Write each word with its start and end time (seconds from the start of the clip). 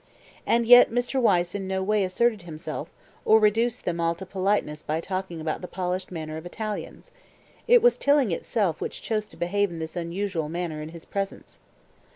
And 0.47 0.65
yet 0.65 0.89
Mr. 0.89 1.21
Wyse 1.21 1.53
in 1.53 1.67
no 1.67 1.83
way 1.83 2.03
asserted 2.03 2.41
himself, 2.41 2.89
or 3.23 3.39
reduced 3.39 3.85
them 3.85 3.99
all 3.99 4.15
to 4.15 4.25
politeness 4.25 4.81
by 4.81 4.99
talking 4.99 5.39
about 5.39 5.61
the 5.61 5.67
polished 5.67 6.11
manner 6.11 6.37
of 6.37 6.45
Italians; 6.47 7.11
it 7.67 7.83
was 7.83 7.97
Tilling 7.97 8.31
itself 8.31 8.81
which 8.81 9.03
chose 9.03 9.27
to 9.27 9.37
behave 9.37 9.69
in 9.69 9.77
this 9.77 9.95
unusual 9.95 10.49
manner 10.49 10.81
in 10.81 10.89
his 10.89 11.05
presence. 11.05 11.59